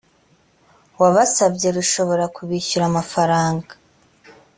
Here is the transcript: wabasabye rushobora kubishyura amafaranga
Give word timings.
wabasabye 1.01 1.67
rushobora 1.77 2.25
kubishyura 2.35 2.83
amafaranga 2.91 3.71